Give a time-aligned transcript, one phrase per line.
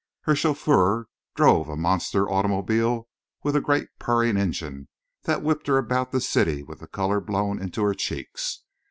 [0.23, 1.05] Her chauffeur
[1.35, 3.07] drove a monster automobile
[3.43, 4.87] with a great purring engine
[5.25, 8.63] that whipped her about the city with the color blown into her cheeks.